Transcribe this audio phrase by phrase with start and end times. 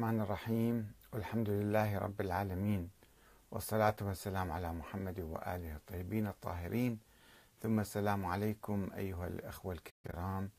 [0.00, 2.90] الرحمن الرحيم والحمد لله رب العالمين
[3.50, 6.98] والصلاة والسلام على محمد وآله الطيبين الطاهرين.
[7.62, 10.50] ثم السلام عليكم أيها الأخوة الكرام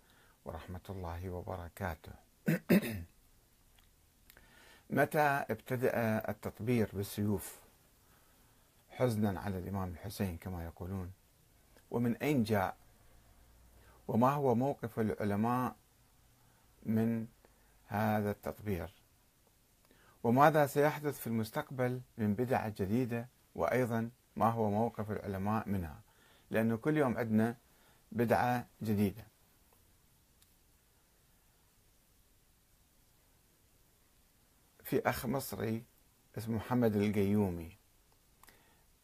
[0.46, 2.12] ورحمة الله وبركاته.
[4.89, 5.92] متى ابتدأ
[6.30, 7.60] التطبير بالسيوف؟
[8.89, 11.12] حزنا على الإمام الحسين كما يقولون.
[11.92, 12.78] ومن أين جاء؟
[14.08, 15.76] وما هو موقف العلماء
[16.86, 17.28] من
[17.88, 19.00] هذا التطبير
[20.23, 26.02] وماذا سيحدث في المستقبل من بدع جديدة وأيضا ما هو موقف العلماء منها؟
[26.52, 27.55] لأنه كل يوم عندنا
[28.12, 29.23] بدعة جديدة.
[34.84, 35.84] في أخ مصري
[36.38, 37.77] اسمه محمد القيومي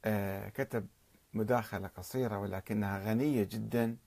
[0.05, 0.87] آه، كتب
[1.33, 3.97] مداخلة قصيرة ولكنها غنية جدا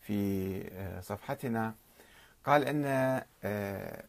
[0.00, 1.74] في آه، صفحتنا.
[2.44, 2.84] قال أن
[3.44, 4.04] آه،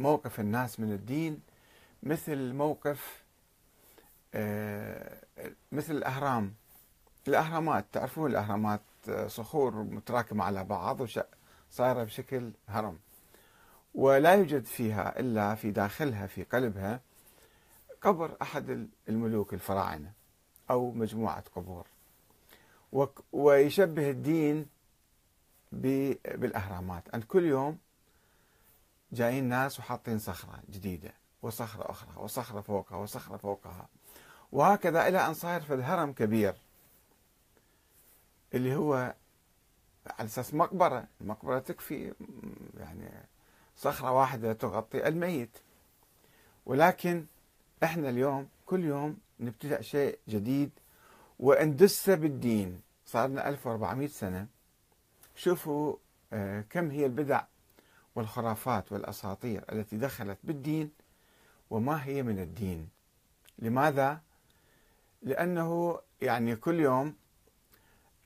[0.00, 1.40] موقف الناس من الدين
[2.02, 3.22] مثل موقف
[5.72, 6.54] مثل الأهرام.
[7.28, 8.80] الأهرامات تعرفون الأهرامات
[9.26, 10.98] صخور متراكمة على بعض
[11.70, 12.98] صايرة بشكل هرم.
[13.94, 17.00] ولا يوجد فيها إلا في داخلها في قلبها
[18.02, 20.12] قبر أحد الملوك الفراعنة
[20.70, 21.86] أو مجموعة قبور.
[23.32, 24.66] ويشبه الدين
[25.72, 27.08] بالأهرامات.
[27.08, 27.78] أن كل يوم
[29.12, 31.12] جايين ناس وحاطين صخرة جديدة.
[31.42, 33.88] وصخرة أخرى وصخرة فوقها وصخرة فوقها.
[34.52, 36.54] وهكذا إلى أن صار في الهرم كبير
[38.54, 39.14] اللي هو
[40.06, 42.14] على أساس مقبرة المقبرة تكفي
[42.78, 43.10] يعني
[43.76, 45.58] صخرة واحدة تغطي الميت.
[46.66, 47.26] ولكن
[47.84, 50.70] إحنا اليوم كل يوم نبتدع شيء جديد
[51.38, 52.80] واندس بالدين.
[53.06, 54.46] صار لنا 1400 سنة.
[55.36, 55.96] شوفوا
[56.32, 57.42] آه، كم هي البدع
[58.14, 60.90] والخرافات والأساطير التي دخلت بالدين.
[61.70, 62.88] وما هي من الدين.
[63.58, 64.20] لماذا؟
[65.22, 67.14] لأنه يعني كل يوم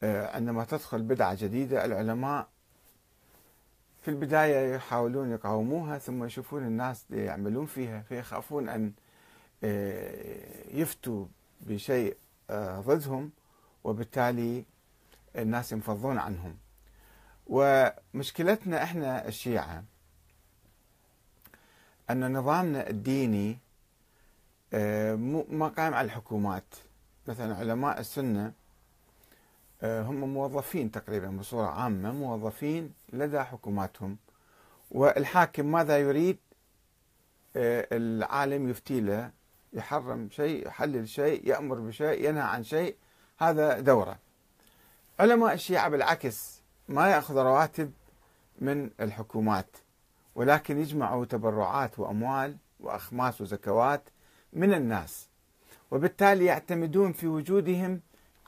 [0.03, 2.49] آه، عندما تدخل بدعة جديدة العلماء
[4.03, 8.93] في البداية يحاولون يقاوموها ثم يشوفون الناس يعملون فيها فيخافون أن
[9.65, 11.27] آه، يفتوا
[11.61, 12.17] بشيء
[12.51, 13.31] آه، ضدهم
[13.85, 14.65] وبالتالي
[15.37, 16.57] الناس ينفضون عنهم.
[17.47, 19.85] ومشكلتنا إحنا الشيعة.
[22.11, 23.59] أن نظامنا الديني
[24.75, 25.15] آه،
[25.51, 26.75] ما قائم على الحكومات.
[27.27, 28.53] مثلا علماء السنة
[29.83, 34.17] هم موظفين تقريبا بصورة عامة موظفين لدى حكوماتهم.
[34.91, 36.39] والحاكم ماذا يريد؟
[37.57, 39.31] العالم يفتي له
[39.73, 42.97] يحرم شيء يحلل شيء يأمر بشيء ينهى عن شيء.
[43.39, 44.19] هذا دوره.
[45.21, 47.93] علماء الشيعة بالعكس ما يأخذ رواتب
[48.59, 49.77] من الحكومات.
[50.35, 54.03] ولكن يجمعوا تبرعات وأموال وأخماس وزكوات
[54.53, 55.29] من الناس
[55.91, 58.01] وبالتالي يعتمدون في وجودهم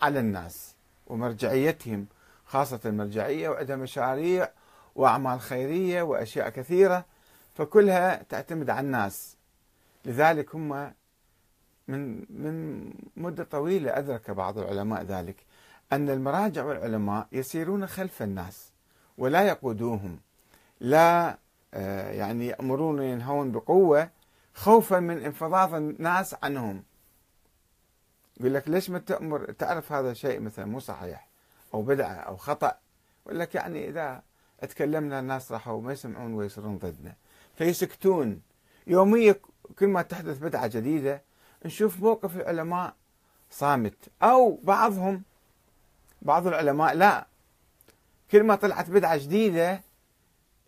[0.02, 0.74] على الناس
[1.06, 2.06] ومرجعيتهم
[2.46, 4.48] خاصة المرجعية وعندها مشاريع
[4.94, 7.04] وأعمال خيرية وأشياء كثيرة
[7.54, 9.36] فكلها تعتمد على الناس.
[10.04, 10.92] لذلك هم
[11.88, 15.36] من من مدة طويلة أدرك بعض العلماء ذلك
[15.92, 18.72] أن المراجع والعلماء يسيرون خلف الناس
[19.18, 20.18] ولا يقودوهم
[20.80, 21.38] لا
[21.74, 24.10] يعني يأمرون وينهون بقوة
[24.54, 26.82] خوفا من انفضاض الناس عنهم.
[28.40, 31.28] يقول لك ليش ما تأمر؟ تعرف هذا شيء مثلا مو صحيح
[31.74, 32.78] أو بدعة أو خطأ؟
[33.26, 34.22] يقول لك يعني إذا
[34.60, 37.14] تكلمنا الناس راحوا ما يسمعون ويصيرون ضدنا.
[37.56, 38.40] فيسكتون.
[38.86, 39.36] يوميا
[39.78, 41.22] كل ما تحدث بدعة جديدة
[41.64, 42.94] نشوف موقف العلماء
[43.50, 45.22] صامت أو بعضهم
[46.22, 47.26] بعض العلماء لا.
[48.30, 49.80] كل ما طلعت بدعة جديدة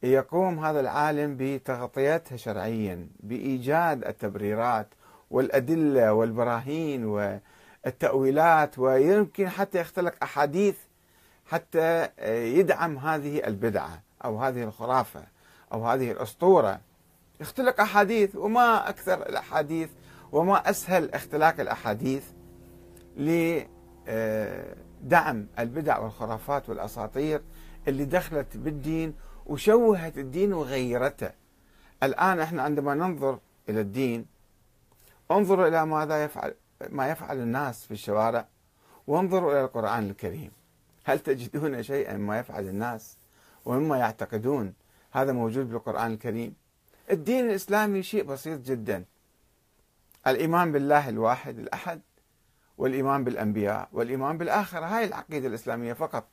[0.03, 4.87] يقوم هذا العالم بتغطيتها شرعيا بإيجاد التبريرات
[5.31, 10.77] والأدلة والبراهين والتأويلات ويمكن حتى يختلق أحاديث
[11.47, 15.23] حتى يدعم هذه البدعة أو هذه الخرافة
[15.73, 16.81] أو هذه الأسطورة.
[17.41, 19.91] يختلق أحاديث وما أكثر الأحاديث
[20.33, 22.25] وما أسهل اختلاق الأحاديث
[24.07, 27.43] لدعم البدع والخرافات والأساطير
[27.89, 29.15] اللي دخلت بالدين
[29.47, 31.31] وشوهت الدين وغيرته.
[32.03, 33.39] الآن إحنا عندما ننظر
[33.69, 34.27] إلى الدين
[35.31, 36.55] انظروا إلى ماذا يفعل
[36.89, 38.47] ما يفعل الناس في الشوارع
[39.07, 40.51] وانظروا إلى القرآن الكريم.
[41.05, 43.17] هل تجدون شيئا ما يفعل الناس؟
[43.65, 44.75] ومما يعتقدون
[45.13, 46.55] هذا موجود بالقرآن الكريم.
[47.11, 49.05] الدين الإسلامي شيء بسيط جدا.
[50.27, 52.01] الإيمان بالله الواحد الأحد
[52.79, 54.87] والإيمان بالأنبياء والإيمان بالآخرة.
[54.87, 56.25] هاي العقيدة الإسلامية فقط.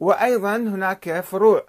[0.00, 1.66] وأيضا هناك فروع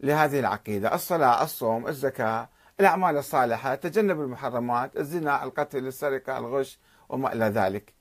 [0.00, 2.48] لهذه العقيدة الصلاة الصوم الزكاة
[2.80, 6.78] الأعمال الصالحة تجنب المحرمات الزنا القتل السرقة الغش
[7.08, 7.94] وما إلى ذلك.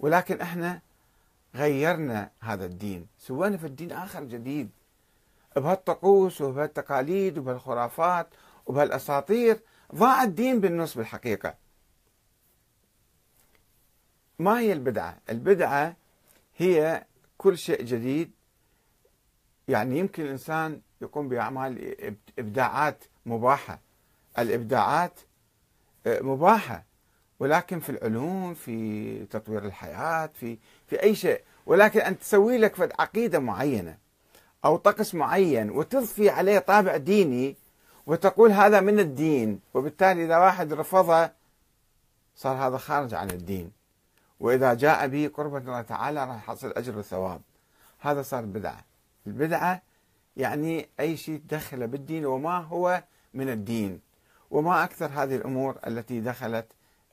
[0.00, 0.80] ولكن إحنا
[1.54, 4.70] غيرنا هذا الدين سوينا في الدين آخر جديد.
[5.56, 8.28] بهالطقوس وبهالتقاليد وبهالخرافات
[8.66, 9.60] وبهالأساطير
[9.94, 11.54] ضاع الدين بالنص بالحقيقة.
[14.38, 15.96] ما هي البدعة؟ البدعة
[16.56, 17.04] هي
[17.38, 18.35] كل شيء جديد
[19.68, 21.94] يعني يمكن الإنسان يقوم بأعمال
[22.38, 23.80] إبداعات مباحة.
[24.38, 25.20] الإبداعات
[26.06, 26.84] آه، مباحة.
[27.40, 31.42] ولكن في العلوم في تطوير الحياة في في أي شيء.
[31.66, 33.98] ولكن أن تسوي لك عقيدة معينة
[34.64, 37.56] أو طقس معين وتضفي عليه طابع ديني
[38.06, 41.30] وتقول هذا من الدين وبالتالي إذا واحد رفضه
[42.36, 43.72] صار هذا خارج عن الدين.
[44.40, 47.40] وإذا جاء به قربة الله تعالى راح يحصل أجر وثواب.
[48.00, 48.84] هذا صار بدعة.
[49.26, 49.82] البدعة
[50.36, 54.00] يعني أي شيء تدخل بالدين وما هو من الدين
[54.50, 56.66] وما أكثر هذه الأمور التي دخلت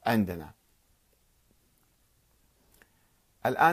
[0.05, 0.51] عندنا.
[3.45, 3.61] الآن